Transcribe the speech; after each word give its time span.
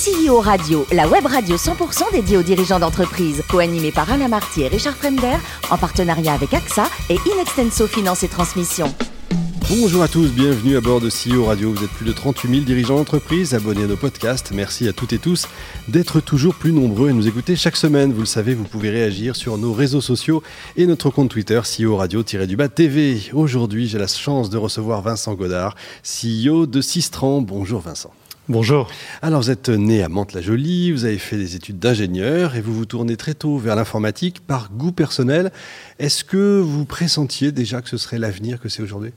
CEO 0.00 0.40
Radio, 0.40 0.86
la 0.92 1.06
web 1.06 1.26
radio 1.26 1.56
100% 1.56 2.10
dédiée 2.12 2.38
aux 2.38 2.42
dirigeants 2.42 2.78
d'entreprise, 2.78 3.42
co-animée 3.50 3.92
par 3.92 4.10
Alain 4.10 4.28
Marty 4.28 4.62
et 4.62 4.68
Richard 4.68 4.96
Fremder, 4.96 5.36
en 5.70 5.76
partenariat 5.76 6.32
avec 6.32 6.54
AXA 6.54 6.88
et 7.10 7.18
Inextenso 7.30 7.86
Finance 7.86 8.22
et 8.22 8.28
Transmission. 8.28 8.86
Bonjour 9.68 10.02
à 10.02 10.08
tous, 10.08 10.32
bienvenue 10.32 10.78
à 10.78 10.80
bord 10.80 11.02
de 11.02 11.10
CEO 11.10 11.44
Radio. 11.44 11.70
Vous 11.74 11.84
êtes 11.84 11.90
plus 11.90 12.06
de 12.06 12.12
38 12.12 12.48
000 12.48 12.60
dirigeants 12.62 12.96
d'entreprise, 12.96 13.52
abonnés 13.52 13.84
à 13.84 13.88
nos 13.88 13.96
podcasts. 13.96 14.52
Merci 14.52 14.88
à 14.88 14.94
toutes 14.94 15.12
et 15.12 15.18
tous 15.18 15.48
d'être 15.88 16.20
toujours 16.20 16.54
plus 16.54 16.72
nombreux 16.72 17.10
et 17.10 17.12
nous 17.12 17.28
écouter 17.28 17.54
chaque 17.54 17.76
semaine. 17.76 18.14
Vous 18.14 18.20
le 18.20 18.26
savez, 18.26 18.54
vous 18.54 18.64
pouvez 18.64 18.88
réagir 18.88 19.36
sur 19.36 19.58
nos 19.58 19.74
réseaux 19.74 20.00
sociaux 20.00 20.42
et 20.78 20.86
notre 20.86 21.10
compte 21.10 21.28
Twitter 21.28 21.60
CEO 21.60 21.96
Radio-du-bas 21.96 22.68
TV. 22.68 23.20
Aujourd'hui, 23.34 23.86
j'ai 23.86 23.98
la 23.98 24.06
chance 24.06 24.48
de 24.48 24.56
recevoir 24.56 25.02
Vincent 25.02 25.34
Godard, 25.34 25.76
CEO 26.02 26.64
de 26.64 26.80
Sistran. 26.80 27.42
Bonjour 27.42 27.82
Vincent. 27.82 28.12
Bonjour. 28.50 28.90
Alors 29.22 29.42
vous 29.42 29.50
êtes 29.52 29.68
né 29.68 30.02
à 30.02 30.08
Mantes-la-Jolie, 30.08 30.90
vous 30.90 31.04
avez 31.04 31.18
fait 31.18 31.36
des 31.36 31.54
études 31.54 31.78
d'ingénieur 31.78 32.56
et 32.56 32.60
vous 32.60 32.74
vous 32.74 32.84
tournez 32.84 33.16
très 33.16 33.34
tôt 33.34 33.58
vers 33.58 33.76
l'informatique 33.76 34.40
par 34.44 34.72
goût 34.72 34.90
personnel. 34.90 35.52
Est-ce 36.00 36.24
que 36.24 36.58
vous 36.58 36.84
pressentiez 36.84 37.52
déjà 37.52 37.80
que 37.80 37.88
ce 37.88 37.96
serait 37.96 38.18
l'avenir 38.18 38.58
que 38.58 38.68
c'est 38.68 38.82
aujourd'hui? 38.82 39.12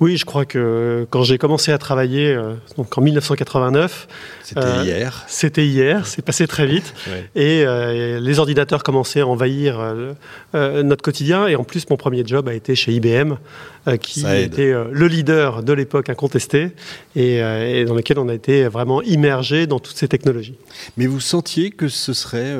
Oui, 0.00 0.16
je 0.16 0.24
crois 0.24 0.44
que 0.44 1.08
quand 1.10 1.24
j'ai 1.24 1.38
commencé 1.38 1.72
à 1.72 1.78
travailler, 1.78 2.28
euh, 2.28 2.54
donc 2.76 2.96
en 2.96 3.00
1989, 3.00 4.06
c'était 4.44 4.60
euh, 4.60 4.84
hier. 4.84 5.24
C'était 5.26 5.66
hier, 5.66 6.06
c'est 6.06 6.22
passé 6.22 6.46
très 6.46 6.66
vite, 6.66 6.94
et 7.34 7.64
euh, 7.66 8.20
les 8.20 8.38
ordinateurs 8.38 8.84
commençaient 8.84 9.20
à 9.20 9.26
envahir 9.26 9.94
notre 10.54 11.02
quotidien. 11.02 11.48
Et 11.48 11.56
en 11.56 11.64
plus, 11.64 11.90
mon 11.90 11.96
premier 11.96 12.24
job 12.24 12.48
a 12.48 12.54
été 12.54 12.76
chez 12.76 12.92
IBM, 12.92 13.34
qui 14.00 14.24
était 14.26 14.72
le 14.72 15.06
leader 15.08 15.62
de 15.62 15.72
l'époque 15.72 16.10
incontesté, 16.10 16.70
et, 17.16 17.36
et, 17.36 17.84
dans 17.84 17.94
lequel 17.94 18.18
on 18.18 18.28
a 18.28 18.34
été 18.34 18.68
vraiment 18.68 19.02
immergé 19.02 19.66
dans 19.66 19.80
toutes 19.80 19.96
ces 19.96 20.08
technologies. 20.08 20.58
Mais 20.96 21.06
vous 21.06 21.20
sentiez 21.20 21.70
que 21.70 21.88
ce 21.88 22.12
serait 22.12 22.56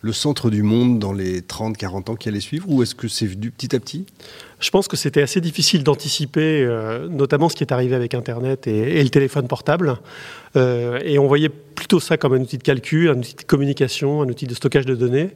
le 0.00 0.12
centre 0.12 0.48
du 0.50 0.62
monde 0.62 1.00
dans 1.00 1.12
les 1.12 1.40
30-40 1.40 2.10
ans 2.10 2.14
qui 2.14 2.28
allaient 2.28 2.38
suivre, 2.38 2.66
ou 2.68 2.82
est-ce 2.82 2.94
que 2.94 3.08
c'est 3.08 3.26
venu 3.26 3.50
petit 3.50 3.74
à 3.74 3.80
petit? 3.80 4.06
Je 4.60 4.70
pense 4.70 4.86
que 4.86 4.96
c'était 4.96 5.22
assez 5.22 5.40
difficile 5.40 5.82
d'anticiper, 5.82 6.62
euh, 6.62 7.08
notamment 7.08 7.48
ce 7.48 7.56
qui 7.56 7.64
est 7.64 7.72
arrivé 7.72 7.96
avec 7.96 8.14
Internet 8.14 8.68
et, 8.68 9.02
le 9.02 9.08
téléphone 9.08 9.48
portable. 9.48 9.96
Euh, 10.56 11.00
et 11.04 11.18
on 11.18 11.26
voyait 11.26 11.48
plutôt 11.48 11.98
ça 11.98 12.16
comme 12.16 12.32
un 12.34 12.40
outil 12.40 12.58
de 12.58 12.62
calcul, 12.62 13.08
un 13.08 13.18
outil 13.18 13.34
de 13.34 13.42
communication, 13.42 14.22
un 14.22 14.28
outil 14.28 14.46
de 14.46 14.54
stockage 14.54 14.86
de 14.86 14.94
données. 14.94 15.30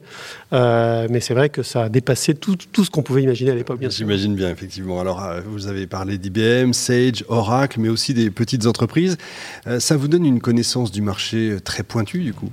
Euh, 0.53 1.07
mais 1.09 1.19
c'est 1.19 1.33
vrai 1.33 1.49
que 1.49 1.61
ça 1.61 1.83
a 1.83 1.89
dépassé 1.89 2.33
tout, 2.33 2.55
tout 2.55 2.85
ce 2.85 2.89
qu'on 2.89 3.03
pouvait 3.03 3.23
imaginer 3.23 3.51
à 3.51 3.55
l'époque. 3.55 3.79
J'imagine 3.89 4.33
bien, 4.33 4.49
effectivement. 4.49 5.01
Alors, 5.01 5.25
vous 5.45 5.67
avez 5.67 5.87
parlé 5.87 6.17
d'IBM, 6.17 6.71
Sage, 6.71 7.25
Oracle, 7.27 7.81
mais 7.81 7.89
aussi 7.89 8.13
des 8.13 8.29
petites 8.29 8.65
entreprises. 8.65 9.17
ça 9.79 9.97
vous 9.97 10.07
donne 10.07 10.25
une 10.25 10.39
connaissance 10.39 10.91
du 10.91 11.01
marché 11.01 11.57
très 11.63 11.83
pointue, 11.83 12.19
du 12.19 12.33
coup? 12.33 12.49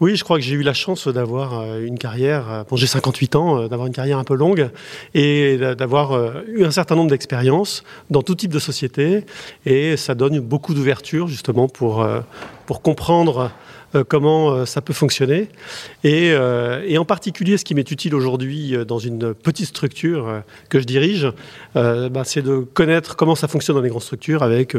Oui, 0.00 0.16
je 0.16 0.24
crois 0.24 0.38
que 0.38 0.42
j'ai 0.42 0.54
eu 0.54 0.62
la 0.62 0.72
chance 0.72 1.08
d'avoir 1.08 1.60
euh, 1.60 1.84
une 1.84 1.98
carrière, 1.98 2.50
euh, 2.50 2.62
bon 2.66 2.76
j'ai 2.76 2.86
58 2.86 3.36
ans, 3.36 3.58
euh, 3.58 3.68
d'avoir 3.68 3.86
une 3.86 3.92
carrière 3.92 4.16
un 4.16 4.24
peu 4.24 4.34
longue 4.34 4.70
et 5.12 5.58
d'avoir 5.58 6.18
eu 6.48 6.64
un 6.64 6.70
certain 6.70 6.96
nombre 6.96 7.10
d'expériences 7.10 7.84
dans 8.08 8.22
tout 8.22 8.34
type 8.34 8.50
de 8.50 8.58
société 8.58 9.26
et 9.66 9.98
ça 9.98 10.14
donne 10.14 10.40
beaucoup 10.40 10.72
d'ouverture 10.72 11.28
justement 11.28 11.68
pour, 11.68 12.06
comprendre 12.82 13.50
comment 14.08 14.50
euh, 14.50 14.66
ça 14.66 14.80
peut 14.80 14.92
fonctionner. 14.92 15.48
Euh, 16.04 16.82
et, 16.86 16.98
en 16.98 17.04
particulier, 17.04 17.56
ce 17.56 17.64
qui 17.64 17.74
m'est 17.74 17.90
utile 17.90 18.14
aujourd'hui 18.14 18.76
dans 18.86 18.98
une 18.98 19.34
petite 19.34 19.66
structure 19.66 20.42
que 20.68 20.80
je 20.80 20.84
dirige, 20.84 21.28
bah, 21.74 22.22
c'est 22.24 22.42
de 22.42 22.58
connaître 22.58 23.16
comment 23.16 23.34
ça 23.34 23.48
fonctionne 23.48 23.76
dans 23.76 23.82
les 23.82 23.88
grandes 23.88 24.02
structures 24.02 24.42
avec 24.42 24.76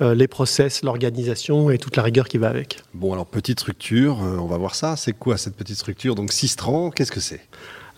les 0.00 0.28
process, 0.28 0.82
l'organisation 0.82 1.70
et 1.70 1.78
toute 1.78 1.96
la 1.96 2.02
rigueur 2.02 2.28
qui 2.28 2.38
va 2.38 2.48
avec. 2.48 2.80
Bon, 2.94 3.12
alors 3.12 3.26
petite 3.26 3.60
structure, 3.60 4.18
on 4.18 4.46
va 4.46 4.56
voir 4.56 4.74
ça. 4.74 4.96
C'est 4.96 5.12
quoi 5.12 5.36
cette 5.36 5.56
petite 5.56 5.76
structure? 5.76 6.14
Donc 6.14 6.32
Sistran, 6.32 6.90
qu'est-ce 6.90 7.12
que 7.12 7.20
c'est? 7.20 7.40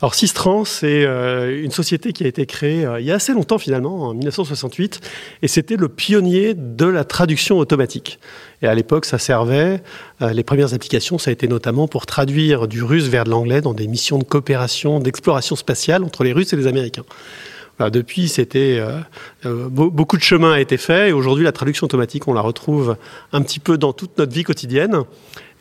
Alors 0.03 0.15
Sistran, 0.15 0.65
c'est 0.65 1.05
euh, 1.05 1.62
une 1.62 1.73
société 1.73 2.15
qui 2.15 2.25
a 2.25 2.27
été 2.27 2.47
créée 2.47 2.86
euh, 2.86 3.01
il 3.01 3.07
y 3.07 3.13
a 3.13 3.17
assez 3.17 3.35
longtemps 3.35 3.58
finalement, 3.58 4.08
en 4.08 4.14
1968, 4.14 5.01
et 5.42 5.48
c'était 5.48 5.77
le 5.77 5.91
pionnier 5.91 6.55
de 6.55 6.86
la 6.86 7.05
traduction 7.05 7.58
automatique. 7.58 8.19
Et 8.63 8.67
à 8.67 8.74
l'époque, 8.74 9.05
ça 9.05 9.19
servait, 9.19 9.83
euh, 10.23 10.33
les 10.33 10.42
premières 10.42 10.73
applications, 10.73 11.19
ça 11.19 11.29
a 11.29 11.33
été 11.33 11.48
notamment 11.48 11.86
pour 11.86 12.07
traduire 12.07 12.67
du 12.67 12.83
russe 12.83 13.08
vers 13.08 13.24
de 13.24 13.30
l'anglais 13.30 13.61
dans 13.61 13.74
des 13.74 13.86
missions 13.89 14.19
de 14.19 14.24
coopération, 14.24 15.01
d'exploration 15.01 15.55
spatiale 15.55 16.03
entre 16.03 16.24
les 16.24 16.33
Russes 16.33 16.55
et 16.55 16.57
les 16.57 16.67
Américains. 16.67 17.05
depuis, 17.92 18.29
c'était 18.29 18.83
beaucoup 19.45 20.17
de 20.17 20.23
chemin 20.23 20.53
a 20.53 20.61
été 20.61 20.77
fait, 20.77 21.11
et 21.11 21.13
aujourd'hui, 21.13 21.45
la 21.45 21.53
traduction 21.53 21.86
automatique, 21.86 22.29
on 22.29 22.35
la 22.35 22.42
retrouve 22.42 22.97
un 23.33 23.42
petit 23.42 23.58
peu 23.58 23.79
dans 23.79 23.92
toute 23.92 24.17
notre 24.19 24.33
vie 24.33 24.45
quotidienne. 24.45 25.05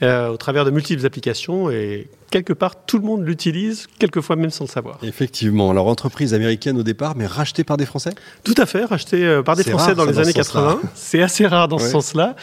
au 0.01 0.37
travers 0.37 0.65
de 0.65 0.71
multiples 0.71 1.05
applications 1.05 1.69
et 1.69 2.07
quelque 2.29 2.53
part, 2.53 2.85
tout 2.85 2.97
le 2.97 3.05
monde 3.05 3.25
l'utilise, 3.25 3.87
quelquefois 3.97 4.35
même 4.35 4.49
sans 4.49 4.65
le 4.65 4.69
savoir. 4.69 4.99
Effectivement. 5.03 5.71
Alors, 5.71 5.87
entreprise 5.87 6.33
américaine 6.33 6.77
au 6.77 6.83
départ, 6.83 7.15
mais 7.15 7.25
rachetée 7.25 7.63
par 7.63 7.77
des 7.77 7.85
Français? 7.85 8.11
Tout 8.43 8.55
à 8.57 8.65
fait, 8.65 8.85
rachetée 8.85 9.25
euh, 9.25 9.41
par 9.41 9.55
des 9.55 9.63
Français 9.63 9.95
dans 9.95 10.05
les 10.05 10.19
années 10.19 10.33
80. 10.33 10.79
C'est 10.95 11.21
assez 11.21 11.47
rare 11.47 11.67
dans 11.67 11.79
ce 11.79 11.89
sens-là. 11.89 12.35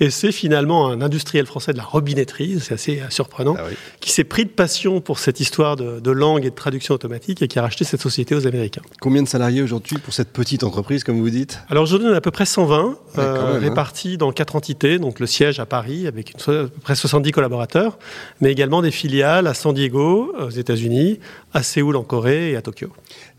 Et 0.00 0.10
c'est 0.10 0.32
finalement 0.32 0.88
un 0.88 1.00
industriel 1.00 1.46
français 1.46 1.72
de 1.72 1.78
la 1.78 1.84
robinetterie, 1.84 2.58
c'est 2.60 2.74
assez 2.74 3.00
euh, 3.00 3.10
surprenant, 3.10 3.56
ah 3.58 3.64
qui 4.00 4.10
s'est 4.10 4.24
pris 4.24 4.44
de 4.44 4.50
passion 4.50 5.00
pour 5.00 5.18
cette 5.18 5.40
histoire 5.40 5.76
de, 5.76 6.10
langue 6.10 6.44
et 6.44 6.50
de 6.50 6.54
traduction 6.54 6.94
automatique 6.94 7.42
et 7.42 7.48
qui 7.48 7.58
a 7.58 7.62
racheté 7.62 7.84
cette 7.84 8.00
société 8.00 8.34
aux 8.34 8.46
Américains. 8.46 8.82
Combien 9.00 9.22
de 9.22 9.28
salariés 9.28 9.62
aujourd'hui 9.62 9.98
pour 9.98 10.12
cette 10.12 10.30
petite 10.30 10.62
entreprise, 10.64 11.04
comme 11.04 11.18
vous 11.18 11.30
dites? 11.30 11.60
Alors, 11.68 11.84
aujourd'hui, 11.84 12.08
on 12.08 12.12
a 12.12 12.16
à 12.16 12.20
peu 12.20 12.30
près 12.30 12.44
120, 12.44 12.98
euh, 13.18 13.56
hein. 13.56 13.58
répartis 13.58 14.18
dans 14.18 14.32
quatre 14.32 14.56
entités. 14.56 14.98
Donc, 14.98 15.20
le 15.20 15.26
siège 15.26 15.58
à 15.60 15.66
Paris, 15.66 16.06
avec 16.06 16.32
une, 16.32 16.40
à 16.40 16.64
peu 16.64 16.70
près 16.82 16.94
70 16.94 17.30
collaborateurs, 17.32 17.98
mais 18.40 18.52
également 18.52 18.82
des 18.82 18.90
filiales 18.90 19.31
à 19.32 19.54
San 19.54 19.72
Diego, 19.72 20.34
aux 20.38 20.50
États-Unis, 20.50 21.18
à 21.54 21.62
Séoul 21.62 21.96
en 21.96 22.02
Corée 22.02 22.50
et 22.50 22.56
à 22.56 22.62
Tokyo. 22.62 22.88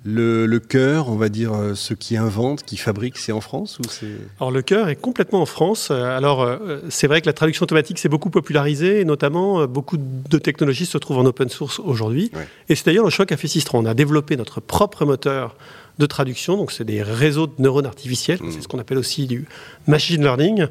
Le, 0.05 0.57
cœur, 0.57 1.09
on 1.09 1.15
va 1.15 1.29
dire, 1.29 1.53
euh, 1.53 1.75
ce 1.75 1.93
qui 1.93 2.17
invente, 2.17 2.63
qui 2.63 2.75
fabrique, 2.75 3.17
c'est 3.17 3.31
en 3.31 3.39
France 3.39 3.79
ou 3.79 3.83
c'est 3.87 4.07
Alors 4.39 4.51
le 4.51 4.61
cœur 4.61 4.89
est 4.89 4.97
complètement 4.97 5.41
en 5.41 5.45
France. 5.45 5.89
Euh, 5.91 6.17
alors 6.17 6.41
euh, 6.41 6.81
c'est 6.89 7.07
vrai 7.07 7.21
que 7.21 7.27
la 7.27 7.33
traduction 7.33 7.63
automatique 7.63 7.99
s'est 7.99 8.09
beaucoup 8.09 8.29
popularisée 8.29 8.99
et 8.99 9.05
notamment 9.05 9.65
beaucoup 9.65 9.97
de 9.97 10.37
technologies 10.39 10.87
se 10.87 10.97
trouvent 10.97 11.19
en 11.19 11.25
open 11.25 11.47
source 11.49 11.79
aujourd'hui. 11.79 12.31
Et 12.67 12.75
c'est 12.75 12.87
d'ailleurs 12.87 13.05
le 13.05 13.11
choix 13.11 13.25
qu'a 13.25 13.37
fait 13.37 13.47
Sistron. 13.47 13.79
On 13.79 13.85
a 13.85 13.93
développé 13.93 14.35
notre 14.35 14.59
propre 14.59 15.05
moteur 15.05 15.55
de 15.99 16.05
traduction, 16.07 16.57
donc 16.57 16.71
c'est 16.71 16.85
des 16.85 17.03
réseaux 17.03 17.45
de 17.45 17.53
neurones 17.59 17.85
artificiels, 17.85 18.39
c'est 18.49 18.63
ce 18.63 18.67
qu'on 18.67 18.79
appelle 18.79 18.97
aussi 18.97 19.27
du 19.27 19.45
machine 19.85 20.23
learning 20.23 20.65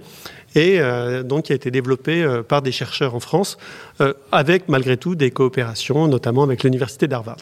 et 0.55 0.81
euh, 0.81 1.23
donc 1.23 1.45
qui 1.45 1.53
a 1.53 1.55
été 1.55 1.71
développé 1.71 2.23
euh, 2.23 2.43
par 2.43 2.63
des 2.63 2.73
chercheurs 2.73 3.15
en 3.15 3.21
France, 3.21 3.59
euh, 4.01 4.13
avec 4.31 4.69
malgré 4.69 4.97
tout 4.97 5.15
des 5.15 5.31
coopérations, 5.31 6.09
notamment 6.09 6.43
avec 6.43 6.63
l'université 6.63 7.09
d'Harvard. 7.09 7.39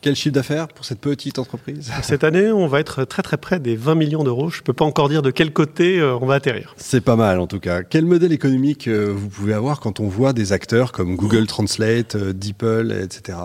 Quel 0.00 0.16
chiffre 0.16 0.34
d'affaires 0.34 0.68
pour 0.68 0.84
cette 0.84 1.00
petite 1.00 1.38
entreprise? 1.38 1.90
Cette 2.02 2.24
année, 2.24 2.52
on 2.52 2.66
va 2.66 2.80
être 2.80 3.04
très 3.04 3.22
très 3.22 3.38
près 3.38 3.58
des 3.58 3.74
20 3.74 3.94
millions 3.94 4.22
d'euros. 4.22 4.50
Je 4.50 4.58
ne 4.58 4.64
peux 4.64 4.74
pas 4.74 4.84
encore 4.84 5.08
dire 5.08 5.22
de 5.22 5.30
quel 5.30 5.50
côté 5.50 6.02
on 6.02 6.26
va 6.26 6.34
atterrir. 6.34 6.74
C'est 6.76 7.00
pas 7.00 7.16
mal 7.16 7.40
en 7.40 7.46
tout 7.46 7.58
cas. 7.58 7.82
Quel 7.82 8.04
modèle 8.04 8.32
économique 8.32 8.86
vous 8.86 9.28
pouvez 9.30 9.54
avoir 9.54 9.80
quand 9.80 10.00
on 10.00 10.08
voit 10.08 10.34
des 10.34 10.52
acteurs 10.52 10.92
comme 10.92 11.16
Google 11.16 11.46
Translate, 11.46 12.18
DeepL, 12.18 12.92
etc. 13.02 13.38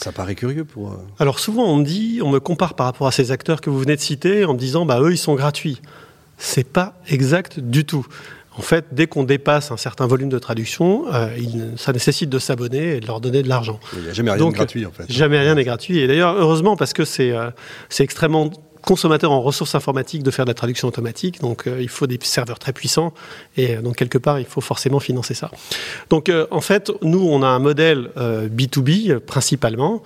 Ça 0.00 0.12
paraît 0.12 0.36
curieux 0.36 0.64
pour. 0.64 0.96
Alors 1.18 1.40
souvent 1.40 1.64
on 1.64 1.78
me 1.78 1.84
dit, 1.84 2.20
on 2.22 2.30
me 2.30 2.38
compare 2.38 2.74
par 2.74 2.86
rapport 2.86 3.08
à 3.08 3.12
ces 3.12 3.32
acteurs 3.32 3.60
que 3.60 3.68
vous 3.68 3.80
venez 3.80 3.96
de 3.96 4.00
citer 4.00 4.44
en 4.44 4.54
me 4.54 4.58
disant, 4.58 4.86
bah 4.86 5.00
eux 5.00 5.10
ils 5.10 5.18
sont 5.18 5.34
gratuits. 5.34 5.80
C'est 6.38 6.62
pas 6.62 6.94
exact 7.08 7.58
du 7.58 7.84
tout. 7.84 8.06
En 8.58 8.62
fait, 8.62 8.86
dès 8.90 9.06
qu'on 9.06 9.22
dépasse 9.22 9.70
un 9.70 9.76
certain 9.76 10.08
volume 10.08 10.28
de 10.28 10.38
traduction, 10.38 11.04
euh, 11.14 11.28
ça 11.76 11.92
nécessite 11.92 12.28
de 12.28 12.40
s'abonner 12.40 12.96
et 12.96 13.00
de 13.00 13.06
leur 13.06 13.20
donner 13.20 13.42
de 13.44 13.48
l'argent. 13.48 13.78
Il 13.94 14.02
n'y 14.02 14.08
a 14.08 14.12
jamais 14.12 14.32
rien 14.32 14.46
de 14.46 14.50
gratuit, 14.50 14.84
en 14.84 14.90
fait. 14.90 15.04
Jamais 15.08 15.38
rien 15.38 15.54
n'est 15.54 15.64
gratuit. 15.64 16.00
Et 16.00 16.08
d'ailleurs, 16.08 16.34
heureusement, 16.36 16.76
parce 16.76 16.92
que 16.92 17.04
c'est 17.04 17.30
euh, 17.30 17.50
extrêmement 18.00 18.50
consommateur 18.82 19.30
en 19.30 19.42
ressources 19.42 19.74
informatiques 19.74 20.22
de 20.24 20.30
faire 20.32 20.44
de 20.44 20.50
la 20.50 20.54
traduction 20.54 20.88
automatique. 20.88 21.40
Donc, 21.40 21.68
euh, 21.68 21.80
il 21.80 21.88
faut 21.88 22.08
des 22.08 22.18
serveurs 22.20 22.58
très 22.58 22.72
puissants. 22.72 23.12
Et 23.56 23.76
donc, 23.76 23.94
quelque 23.94 24.18
part, 24.18 24.40
il 24.40 24.46
faut 24.46 24.60
forcément 24.60 24.98
financer 24.98 25.34
ça. 25.34 25.52
Donc, 26.10 26.30
en 26.50 26.60
fait, 26.60 26.90
nous, 27.02 27.28
on 27.28 27.42
a 27.42 27.46
un 27.46 27.58
modèle 27.60 28.10
B2B, 28.16 29.20
principalement, 29.20 30.02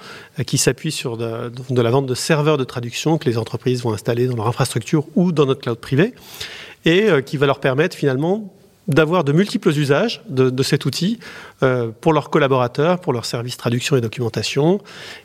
qui 0.46 0.58
s'appuie 0.58 0.92
sur 0.92 1.16
de, 1.16 1.50
de, 1.70 1.82
la 1.82 1.90
vente 1.90 2.06
de 2.06 2.14
serveurs 2.14 2.58
de 2.58 2.64
traduction 2.64 3.16
que 3.16 3.28
les 3.28 3.38
entreprises 3.38 3.82
vont 3.82 3.94
installer 3.94 4.26
dans 4.26 4.36
leur 4.36 4.48
infrastructure 4.48 5.06
ou 5.14 5.32
dans 5.32 5.46
notre 5.46 5.60
cloud 5.60 5.78
privé 5.78 6.14
et 6.84 7.08
euh, 7.08 7.20
qui 7.20 7.36
va 7.36 7.46
leur 7.46 7.60
permettre 7.60 7.96
finalement 7.96 8.52
d'avoir 8.88 9.22
de 9.22 9.32
multiples 9.32 9.70
usages 9.70 10.22
de, 10.28 10.62
cet 10.64 10.86
outil 10.86 11.20
euh, 11.62 11.90
pour 12.00 12.12
leurs 12.12 12.30
collaborateurs, 12.30 13.00
pour 13.00 13.12
leurs 13.12 13.26
services 13.26 13.56
traduction 13.56 13.96
et 13.96 14.00
documentation, 14.00 14.80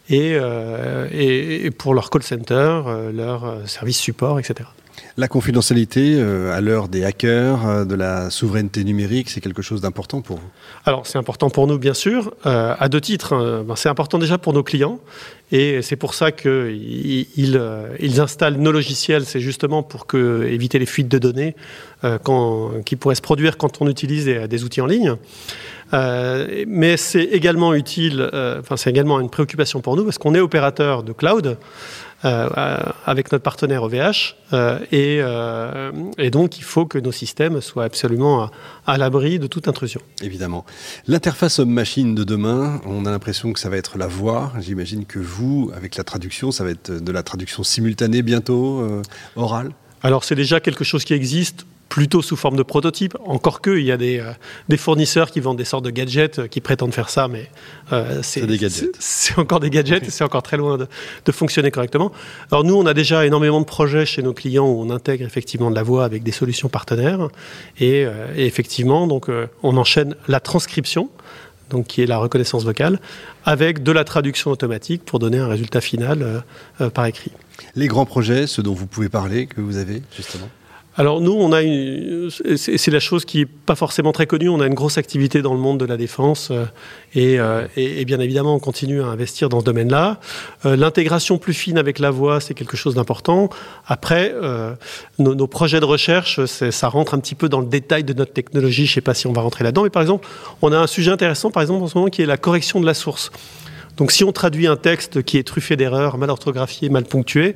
et, 0.09 0.33
euh, 0.35 1.71
pour 1.75 1.95
leur 1.95 2.11
call 2.11 2.21
center, 2.21 2.83
leur 3.11 3.67
service 3.67 3.97
support, 3.97 4.39
etc. 4.39 4.69
La 5.17 5.27
confidentialité 5.27 6.19
à 6.21 6.61
l'heure 6.61 6.87
des 6.87 7.03
hackers, 7.03 7.85
de 7.85 7.95
la 7.95 8.29
souveraineté 8.29 8.83
numérique, 8.83 9.29
c'est 9.29 9.41
quelque 9.41 9.61
chose 9.61 9.81
d'important 9.81 10.21
pour 10.21 10.37
vous? 10.37 10.49
Alors 10.85 11.07
c'est 11.07 11.17
important 11.17 11.49
pour 11.49 11.67
nous 11.67 11.77
bien 11.77 11.93
sûr, 11.93 12.33
à 12.43 12.87
deux 12.89 13.01
titres. 13.01 13.33
Hein. 13.33 13.63
Ben, 13.67 13.75
c'est 13.75 13.89
important 13.89 14.19
déjà 14.19 14.37
pour 14.37 14.53
nos 14.53 14.63
clients 14.63 14.99
et 15.51 15.81
c'est 15.81 15.95
pour 15.95 16.13
ça 16.13 16.31
qu'ils 16.31 17.27
ils, 17.35 17.61
ils, 17.99 18.21
installent 18.21 18.57
nos 18.57 18.71
logiciels, 18.71 19.25
c'est 19.25 19.39
justement 19.39 19.81
pour 19.81 20.05
éviter 20.13 20.77
les 20.77 20.85
fuites 20.85 21.07
de 21.07 21.17
données 21.17 21.55
qui 22.85 22.95
pourraient 22.95 23.15
se 23.15 23.21
produire 23.21 23.57
quand 23.57 23.81
on 23.81 23.87
utilise 23.87 24.25
des, 24.25 24.63
outils 24.63 24.81
en 24.81 24.85
ligne. 24.85 25.15
Euh, 25.93 26.65
mais 26.67 26.97
c'est 26.97 27.23
également 27.23 27.73
utile, 27.73 28.29
euh, 28.33 28.59
enfin 28.59 28.75
c'est 28.75 28.89
également 28.89 29.19
une 29.19 29.29
préoccupation 29.29 29.79
pour 29.79 29.95
nous 29.95 30.03
parce 30.03 30.17
qu'on 30.17 30.35
est 30.35 30.39
opérateur 30.39 31.03
de 31.03 31.13
cloud. 31.13 31.57
Euh, 32.25 32.77
avec 33.05 33.31
notre 33.31 33.43
partenaire 33.43 33.83
OVH 33.83 34.35
et, 34.91 35.21
et, 36.17 36.29
donc 36.31 36.57
il 36.57 36.63
faut 36.63 36.87
que 36.87 36.97
nos 36.97 37.11
systèmes 37.11 37.61
soient 37.61 37.83
absolument 37.83 38.49
à, 38.87 38.97
l'abri 38.97 39.37
de 39.37 39.45
toute 39.45 39.67
intrusion. 39.67 40.01
Évidemment. 40.23 40.65
L'interface 41.05 41.59
homme-machine 41.59 42.15
de 42.15 42.23
demain, 42.23 42.81
on 42.85 43.05
a 43.05 43.11
l'impression 43.11 43.53
que 43.53 43.59
ça 43.59 43.69
va 43.69 43.77
être 43.77 43.99
la 43.99 44.07
voix. 44.07 44.51
J'imagine 44.59 45.05
que 45.05 45.19
vous, 45.19 45.71
avec 45.75 45.95
la 45.95 46.03
traduction, 46.03 46.51
ça 46.51 46.63
va 46.63 46.71
être 46.71 46.91
de 46.91 47.11
la 47.11 47.21
traduction 47.21 47.61
simultanée 47.61 48.23
bientôt, 48.23 48.83
orale 49.35 49.73
alors 50.03 50.23
c'est 50.23 50.35
déjà 50.35 50.59
quelque 50.59 50.83
chose 50.83 51.03
qui 51.03 51.13
existe 51.13 51.65
plutôt 51.89 52.21
sous 52.21 52.35
forme 52.35 52.57
de 52.57 52.63
prototype. 52.63 53.17
Encore 53.25 53.61
que, 53.61 53.77
il 53.77 53.85
y 53.85 53.91
a 53.91 53.97
des, 53.97 54.19
euh, 54.19 54.31
des, 54.69 54.77
fournisseurs 54.77 55.31
qui 55.31 55.39
vendent 55.39 55.57
des 55.57 55.65
sortes 55.65 55.85
de 55.85 55.89
gadgets 55.89 56.39
euh, 56.39 56.47
qui 56.47 56.61
prétendent 56.61 56.93
faire 56.93 57.09
ça, 57.09 57.27
mais 57.27 57.49
euh, 57.91 58.19
c'est 58.21 59.37
encore 59.37 59.59
des 59.59 59.69
gadgets 59.69 60.03
et 60.03 60.11
c'est 60.11 60.23
encore 60.23 60.43
très 60.43 60.57
loin 60.57 60.77
de, 60.77 60.87
de, 61.25 61.31
fonctionner 61.31 61.71
correctement. 61.71 62.11
Alors 62.51 62.63
nous, 62.63 62.75
on 62.75 62.85
a 62.85 62.93
déjà 62.93 63.25
énormément 63.25 63.59
de 63.59 63.65
projets 63.65 64.05
chez 64.05 64.21
nos 64.21 64.33
clients 64.33 64.67
où 64.67 64.81
on 64.81 64.89
intègre 64.89 65.25
effectivement 65.25 65.69
de 65.69 65.75
la 65.75 65.83
voix 65.83 66.05
avec 66.05 66.23
des 66.23 66.31
solutions 66.31 66.69
partenaires. 66.69 67.29
Et, 67.79 68.01
et 68.35 68.45
effectivement, 68.45 69.07
donc, 69.07 69.29
on 69.63 69.77
enchaîne 69.77 70.15
la 70.27 70.39
transcription 70.39 71.09
donc 71.69 71.87
qui 71.87 72.01
est 72.01 72.05
la 72.05 72.17
reconnaissance 72.17 72.63
vocale, 72.63 72.99
avec 73.45 73.83
de 73.83 73.91
la 73.91 74.03
traduction 74.03 74.51
automatique 74.51 75.03
pour 75.05 75.19
donner 75.19 75.37
un 75.37 75.47
résultat 75.47 75.81
final 75.81 76.43
par 76.93 77.05
écrit. 77.05 77.31
Les 77.75 77.87
grands 77.87 78.05
projets, 78.05 78.47
ceux 78.47 78.63
dont 78.63 78.73
vous 78.73 78.87
pouvez 78.87 79.09
parler, 79.09 79.47
que 79.47 79.61
vous 79.61 79.77
avez 79.77 80.01
justement? 80.15 80.47
Alors 80.97 81.21
nous, 81.21 81.33
on 81.33 81.53
a 81.53 81.61
c'est 82.57 82.91
la 82.91 82.99
chose 82.99 83.23
qui 83.23 83.41
est 83.41 83.45
pas 83.45 83.75
forcément 83.75 84.11
très 84.11 84.25
connue. 84.25 84.49
On 84.49 84.59
a 84.59 84.65
une 84.65 84.73
grosse 84.73 84.97
activité 84.97 85.43
dans 85.43 85.53
le 85.53 85.59
monde 85.59 85.79
de 85.79 85.85
la 85.85 85.95
défense 85.95 86.49
euh, 86.49 86.65
euh, 87.15 87.67
et, 87.75 88.03
bien 88.05 88.19
évidemment, 88.19 88.55
on 88.55 88.59
continue 88.59 89.03
à 89.03 89.05
investir 89.05 89.47
dans 89.47 89.59
ce 89.59 89.65
domaine-là. 89.65 90.19
Euh, 90.65 90.75
l'intégration 90.75 91.37
plus 91.37 91.53
fine 91.53 91.77
avec 91.77 91.99
la 91.99 92.09
voix, 92.09 92.39
c'est 92.39 92.55
quelque 92.55 92.75
chose 92.75 92.95
d'important. 92.95 93.49
Après, 93.85 94.33
nos, 95.19 95.35
nos, 95.35 95.47
projets 95.47 95.79
de 95.79 95.85
recherche, 95.85 96.43
ça 96.45 96.89
rentre 96.89 97.13
un 97.13 97.19
petit 97.19 97.35
peu 97.35 97.47
dans 97.47 97.59
le 97.59 97.67
détail 97.67 98.03
de 98.03 98.13
notre 98.13 98.33
technologie. 98.33 98.87
Je 98.87 98.95
sais 98.95 99.01
pas 99.01 99.13
si 99.13 99.27
on 99.27 99.33
va 99.33 99.41
rentrer 99.41 99.63
là-dedans, 99.63 99.83
mais 99.83 99.91
par 99.91 100.01
exemple, 100.01 100.27
on 100.63 100.71
a 100.71 100.77
un 100.77 100.87
sujet 100.87 101.11
intéressant, 101.11 101.51
par 101.51 101.61
exemple 101.61 101.83
en 101.83 101.87
ce 101.87 101.97
moment, 101.97 102.09
qui 102.09 102.23
est 102.23 102.25
la 102.25 102.37
correction 102.37 102.81
de 102.81 102.87
la 102.87 102.95
source. 102.95 103.31
Donc 103.97 104.11
si 104.11 104.23
on 104.23 104.31
traduit 104.31 104.67
un 104.67 104.77
texte 104.77 105.23
qui 105.23 105.37
est 105.37 105.43
truffé 105.43 105.75
d'erreurs, 105.75 106.17
mal 106.17 106.29
orthographié, 106.29 106.89
mal 106.89 107.03
ponctué, 107.03 107.55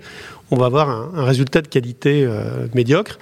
on 0.50 0.58
va 0.58 0.66
avoir 0.66 0.90
un, 0.90 1.24
résultat 1.24 1.62
de 1.62 1.68
qualité 1.68 2.26
euh, 2.26 2.68
médiocre. 2.74 3.20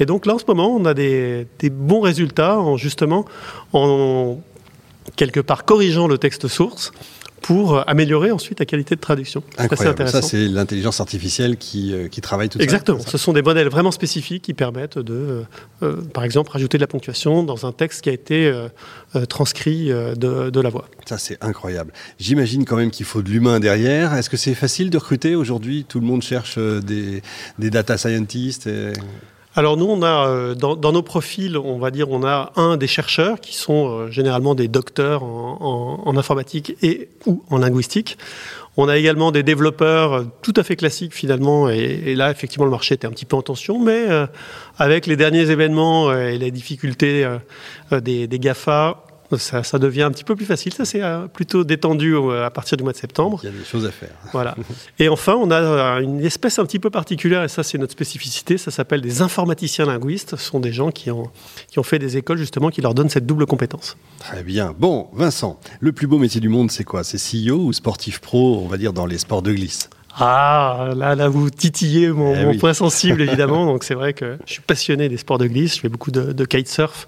Et 0.00 0.06
donc 0.06 0.26
là, 0.26 0.34
en 0.34 0.38
ce 0.38 0.44
moment, 0.48 0.74
on 0.74 0.84
a 0.86 0.94
des, 0.94 1.46
bons 1.70 2.00
résultats 2.00 2.58
en 2.58 2.76
justement 2.76 3.26
en 3.72 4.40
quelque 5.16 5.40
part 5.40 5.64
corrigeant 5.64 6.08
le 6.08 6.16
texte 6.16 6.48
source 6.48 6.92
pour 7.42 7.88
améliorer 7.88 8.30
ensuite 8.30 8.60
la 8.60 8.66
qualité 8.66 8.94
de 8.94 9.00
traduction. 9.00 9.42
Incroyable. 9.58 10.08
Ça, 10.08 10.22
c'est 10.22 10.48
l'intelligence 10.48 11.00
artificielle 11.00 11.56
qui, 11.56 11.92
euh, 11.92 12.08
qui, 12.08 12.20
travaille 12.20 12.48
tout 12.48 12.58
Exactement. 12.60 13.00
ça. 13.00 13.10
Ce 13.10 13.18
sont 13.18 13.32
des 13.32 13.42
modèles 13.42 13.68
vraiment 13.68 13.90
spécifiques 13.90 14.42
qui 14.42 14.54
permettent 14.54 14.98
de, 14.98 15.44
euh, 15.82 16.02
par 16.14 16.24
exemple, 16.24 16.50
rajouter 16.52 16.78
de 16.78 16.82
la 16.82 16.86
ponctuation 16.86 17.42
dans 17.42 17.66
un 17.66 17.72
texte 17.72 18.02
qui 18.02 18.10
a 18.10 18.12
été 18.12 18.46
euh, 18.46 19.26
transcrit 19.26 19.88
de, 19.88 20.50
de, 20.50 20.60
la 20.60 20.70
voix. 20.70 20.86
Ça, 21.06 21.18
c'est 21.18 21.42
incroyable. 21.42 21.92
J'imagine 22.18 22.64
quand 22.64 22.76
même 22.76 22.90
qu'il 22.90 23.06
faut 23.06 23.22
de 23.22 23.28
l'humain 23.28 23.60
derrière. 23.60 24.14
Est-ce 24.14 24.30
que 24.30 24.36
c'est 24.36 24.54
facile 24.54 24.90
de 24.90 24.98
recruter? 24.98 25.34
Aujourd'hui 25.34 25.84
Tout 25.88 26.00
le 26.00 26.06
monde 26.06 26.22
cherche 26.22 26.58
des, 26.58 27.22
des 27.58 27.70
data 27.70 27.98
scientists 27.98 28.68
alors 29.54 29.76
nous, 29.76 29.84
on 29.84 30.02
a 30.02 30.28
euh, 30.28 30.54
dans, 30.54 30.92
nos 30.92 31.02
profils, 31.02 31.58
on 31.58 31.78
va 31.78 31.90
dire, 31.90 32.10
on 32.10 32.24
a 32.24 32.52
un 32.56 32.78
des 32.78 32.86
chercheurs 32.86 33.38
qui 33.38 33.54
sont 33.54 33.88
euh, 33.88 34.10
généralement 34.10 34.54
des 34.54 34.66
docteurs 34.66 35.22
en, 35.24 36.16
informatique 36.16 36.76
et 36.82 37.08
ou 37.26 37.42
en 37.50 37.58
linguistique. 37.58 38.16
On 38.78 38.88
a 38.88 38.96
également 38.96 39.30
des 39.30 39.42
développeurs 39.42 40.12
euh, 40.14 40.24
tout 40.40 40.54
à 40.56 40.62
fait 40.62 40.76
classiques 40.76 41.14
finalement, 41.14 41.68
et, 41.68 42.14
là 42.14 42.30
effectivement 42.30 42.64
le 42.64 42.70
marché 42.70 42.94
était 42.94 43.06
un 43.06 43.10
petit 43.10 43.26
peu 43.26 43.36
en 43.36 43.42
tension, 43.42 43.78
mais 43.78 44.06
avec 44.78 45.06
les 45.06 45.16
derniers 45.16 45.50
événements 45.50 46.12
et 46.14 46.38
les 46.38 46.50
difficultés 46.50 47.26
des, 47.90 48.26
des 48.26 48.38
GAFA, 48.38 49.04
ça, 49.38 49.78
devient 49.78 50.02
un 50.02 50.10
petit 50.10 50.24
peu 50.24 50.36
plus 50.36 50.44
facile. 50.44 50.72
Ça, 50.72 50.84
c'est 50.84 51.02
euh, 51.02 51.26
plutôt 51.26 51.64
détendu 51.64 52.16
à 52.16 52.50
partir 52.50 52.76
du 52.76 52.84
mois 52.84 52.92
de 52.92 52.98
septembre. 52.98 53.40
Il 53.42 53.46
y 53.46 53.48
a 53.54 53.58
des 53.58 53.64
choses 53.64 53.86
à 53.86 53.90
faire. 53.90 54.10
Voilà. 54.32 54.54
Et 54.98 55.08
enfin, 55.08 55.34
on 55.34 55.50
a 55.50 55.60
euh, 55.60 56.00
une 56.00 56.24
espèce 56.24 56.58
un 56.58 56.64
petit 56.64 56.78
peu 56.78 56.90
particulière, 56.90 57.42
et 57.42 57.48
ça, 57.48 57.62
c'est 57.62 57.78
notre 57.78 57.92
spécificité. 57.92 58.58
Ça 58.58 58.70
s'appelle 58.70 59.00
des 59.00 59.22
informaticiens 59.22 59.86
linguistes. 59.86 60.36
Ce 60.36 60.44
sont 60.44 60.60
des 60.60 60.72
gens 60.72 60.90
qui 60.90 61.10
ont, 61.10 61.30
qui 61.68 61.78
ont 61.78 61.82
fait 61.82 61.98
des 61.98 62.16
écoles, 62.16 62.38
justement, 62.38 62.70
qui 62.70 62.80
leur 62.80 62.94
donnent 62.94 63.08
cette 63.08 63.26
double 63.26 63.46
compétence. 63.46 63.96
Très 64.18 64.42
bien. 64.42 64.74
Bon, 64.78 65.08
Vincent, 65.12 65.58
le 65.80 65.92
plus 65.92 66.06
beau 66.06 66.18
métier 66.18 66.40
du 66.40 66.48
monde, 66.48 66.70
c'est 66.70 66.84
quoi? 66.84 67.04
C'est 67.04 67.18
CEO 67.18 67.56
ou 67.56 67.72
sportif 67.72 68.20
pro, 68.20 68.60
on 68.64 68.68
va 68.68 68.76
dire, 68.76 68.92
dans 68.92 69.06
les 69.06 69.18
sports 69.18 69.42
de 69.42 69.52
glisse? 69.52 69.90
Ah, 70.16 70.90
là, 70.94 71.14
là, 71.14 71.28
vous 71.28 71.48
titillez 71.48 72.10
mon, 72.10 72.52
eh 72.52 72.58
point 72.58 72.74
sensible, 72.74 73.22
évidemment. 73.28 73.66
Donc, 73.66 73.84
c'est 73.84 73.94
vrai 73.94 74.12
que 74.12 74.36
je 74.46 74.52
suis 74.52 74.62
passionné 74.62 75.08
des 75.08 75.16
sports 75.16 75.38
de 75.38 75.46
glisse. 75.46 75.76
Je 75.76 75.80
fais 75.80 75.88
beaucoup 75.88 76.10
de, 76.10 76.32
de 76.32 76.44
kitesurf, 76.44 77.06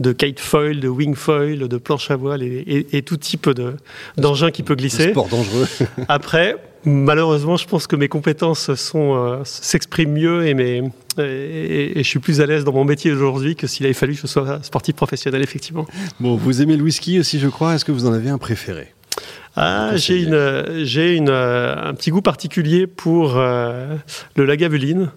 de 0.00 0.12
kitefoil, 0.12 0.80
de 0.80 0.88
wingfoil, 0.88 1.68
de 1.68 1.76
planche 1.76 2.10
à 2.10 2.16
voile 2.16 2.42
et, 2.42 3.02
tout 3.02 3.16
type 3.16 3.50
d'engin 4.16 4.50
qui 4.50 4.62
peut 4.62 4.74
glisser. 4.74 5.10
Sport 5.10 5.28
dangereux. 5.28 5.66
Après, 6.08 6.56
malheureusement, 6.84 7.56
je 7.56 7.66
pense 7.66 7.86
que 7.86 7.96
mes 7.96 8.08
compétences 8.08 8.74
sont 8.74 9.14
euh, 9.14 9.40
s'expriment 9.44 10.12
mieux 10.12 10.46
et, 10.46 10.54
mes, 10.54 10.82
et, 11.18 11.92
je 11.96 12.08
suis 12.08 12.18
plus 12.18 12.40
à 12.40 12.46
l'aise 12.46 12.64
dans 12.64 12.72
mon 12.72 12.84
métier 12.84 13.12
aujourd'hui 13.12 13.56
que 13.56 13.66
s'il 13.66 13.84
avait 13.84 13.94
fallu 13.94 14.14
que 14.14 14.20
je 14.22 14.26
sois 14.26 14.60
sportif 14.62 14.96
professionnel, 14.96 15.42
effectivement. 15.42 15.86
Bon, 16.18 16.36
vous 16.36 16.62
aimez 16.62 16.76
le 16.76 16.82
whisky 16.82 17.18
aussi, 17.20 17.38
je 17.38 17.48
crois. 17.48 17.74
Est-ce 17.74 17.84
que 17.84 17.92
vous 17.92 18.06
en 18.06 18.12
avez 18.12 18.30
un 18.30 18.38
préféré? 18.38 18.94
Ah, 19.56 19.96
j'ai 19.96 20.22
une, 20.22 20.84
j'ai 20.84 21.16
une, 21.16 21.30
un 21.30 21.92
petit 21.94 22.10
goût 22.10 22.22
particulier 22.22 22.86
pour 22.86 23.36
euh, 23.36 23.96
le 24.36 24.44
Lagavulin. 24.44 25.10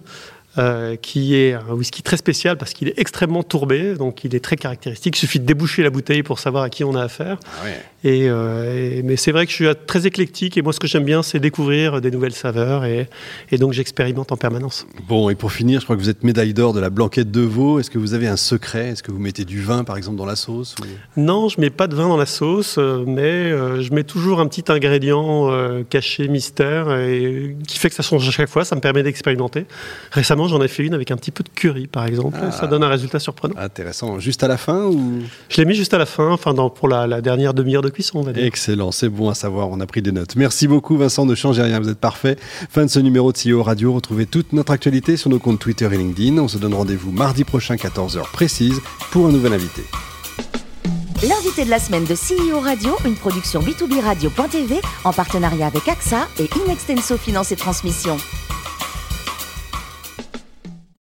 Euh, 0.58 0.96
qui 0.96 1.34
est 1.34 1.54
un 1.54 1.72
whisky 1.72 2.02
très 2.02 2.18
spécial 2.18 2.58
parce 2.58 2.74
qu'il 2.74 2.86
est 2.86 2.98
extrêmement 2.98 3.42
tourbé, 3.42 3.94
donc 3.94 4.22
il 4.24 4.34
est 4.34 4.44
très 4.44 4.56
caractéristique. 4.56 5.16
Il 5.16 5.20
suffit 5.20 5.40
de 5.40 5.46
déboucher 5.46 5.82
la 5.82 5.88
bouteille 5.88 6.22
pour 6.22 6.38
savoir 6.38 6.64
à 6.64 6.68
qui 6.68 6.84
on 6.84 6.94
a 6.94 7.04
affaire. 7.04 7.38
Ah 7.62 7.68
euh, 8.04 8.98
et, 8.98 9.02
mais 9.02 9.16
c'est 9.16 9.32
vrai 9.32 9.46
que 9.46 9.50
je 9.50 9.56
suis 9.56 9.66
très 9.86 10.06
éclectique 10.06 10.56
et 10.56 10.62
moi 10.62 10.72
ce 10.72 10.80
que 10.80 10.86
j'aime 10.86 11.04
bien 11.04 11.22
c'est 11.22 11.38
découvrir 11.38 12.00
des 12.00 12.10
nouvelles 12.10 12.34
saveurs 12.34 12.84
et, 12.84 13.08
et 13.50 13.58
donc 13.58 13.72
j'expérimente 13.72 14.32
en 14.32 14.36
permanence. 14.36 14.86
Bon 15.08 15.28
et 15.30 15.34
pour 15.34 15.52
finir, 15.52 15.80
je 15.80 15.84
crois 15.84 15.96
que 15.96 16.00
vous 16.00 16.10
êtes 16.10 16.24
médaille 16.24 16.54
d'or 16.54 16.72
de 16.72 16.80
la 16.80 16.90
blanquette 16.90 17.30
de 17.30 17.40
veau. 17.40 17.78
Est-ce 17.78 17.90
que 17.90 17.98
vous 17.98 18.14
avez 18.14 18.26
un 18.26 18.36
secret? 18.36 18.88
Est-ce 18.88 19.02
que 19.02 19.10
vous 19.10 19.18
mettez 19.18 19.44
du 19.44 19.60
vin 19.60 19.84
par 19.84 19.96
exemple 19.96 20.16
dans 20.16 20.26
la 20.26 20.36
sauce 20.36 20.74
Non, 21.16 21.48
je 21.48 21.60
mets 21.60 21.70
pas 21.70 21.86
de 21.86 21.94
vin 21.94 22.08
dans 22.08 22.16
la 22.16 22.26
sauce, 22.26 22.76
euh, 22.78 23.04
mais 23.06 23.50
je 23.82 23.92
mets 23.92 24.04
toujours 24.04 24.40
un 24.40 24.46
petit 24.46 24.64
ingrédient 24.70 25.50
caché 25.88 26.28
mystère 26.28 26.92
et 26.92 27.56
qui 27.66 27.78
fait 27.78 27.88
que 27.88 27.94
ça 27.94 28.02
change 28.02 28.26
à 28.28 28.30
chaque 28.30 28.48
fois. 28.48 28.64
Ça 28.64 28.76
me 28.76 28.80
permet 28.80 29.02
d'expérimenter. 29.02 29.66
Récemment 30.10 30.48
j'en 30.48 30.62
ai 30.62 30.68
fait 30.68 30.84
une 30.84 30.94
avec 30.94 31.10
un 31.10 31.16
petit 31.16 31.30
peu 31.30 31.42
de 31.42 31.48
curry, 31.48 31.86
par 31.86 32.06
exemple. 32.06 32.38
Ça 32.50 32.60
ah. 32.62 32.66
donne 32.66 32.84
un 32.84 32.88
résultat 32.88 33.18
surprenant. 33.18 33.54
Intéressant. 33.58 34.18
Juste 34.18 34.42
à 34.42 34.48
la 34.48 34.56
fin 34.56 34.84
ou? 34.84 35.22
Je 35.48 35.56
l'ai 35.60 35.64
mis 35.64 35.74
juste 35.74 35.94
à 35.94 35.98
la 35.98 36.06
fin, 36.06 36.30
enfin 36.30 36.54
dans, 36.54 36.70
pour 36.70 36.88
la, 36.88 37.20
dernière 37.20 37.54
demi-heure 37.54 37.82
de 37.82 37.90
cuisson, 37.92 38.18
on 38.18 38.22
va 38.22 38.32
dire. 38.32 38.44
Excellent, 38.44 38.90
c'est 38.90 39.08
bon 39.08 39.28
à 39.28 39.34
savoir. 39.34 39.68
On 39.70 39.80
a 39.80 39.86
pris 39.86 40.02
des 40.02 40.12
notes. 40.12 40.36
Merci 40.36 40.66
beaucoup, 40.66 40.96
Vincent. 40.96 41.26
Ne 41.26 41.34
changez 41.34 41.62
rien, 41.62 41.78
vous 41.78 41.88
êtes 41.88 42.00
parfait. 42.00 42.36
Fin 42.70 42.84
de 42.84 42.90
ce 42.90 42.98
numéro 42.98 43.32
de 43.32 43.38
CEO 43.38 43.62
Radio. 43.62 43.92
Retrouvez 43.92 44.26
toute 44.26 44.52
notre 44.52 44.72
actualité 44.72 45.16
sur 45.16 45.30
nos 45.30 45.38
comptes 45.38 45.60
Twitter 45.60 45.88
et 45.92 45.96
LinkedIn. 45.96 46.38
On 46.38 46.48
se 46.48 46.58
donne 46.58 46.74
rendez-vous 46.74 47.12
mardi 47.12 47.44
prochain, 47.44 47.76
14h 47.76 48.22
précise, 48.32 48.80
pour 49.10 49.26
un 49.26 49.32
nouvel 49.32 49.52
invité. 49.52 49.82
L'invité 51.22 51.64
de 51.64 51.70
la 51.70 51.78
semaine 51.78 52.04
de 52.04 52.14
CEO 52.14 52.58
Radio, 52.58 52.96
une 53.04 53.14
production 53.14 53.60
B2B 53.60 54.00
Radio.tv 54.00 54.80
en 55.04 55.12
partenariat 55.12 55.68
avec 55.68 55.86
AXA 55.86 56.26
et 56.40 56.48
Inextenso 56.64 57.16
Finance 57.16 57.52
et 57.52 57.56
Transmission. 57.56 58.16